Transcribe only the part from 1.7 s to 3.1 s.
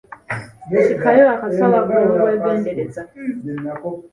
ako n’obwegendereza.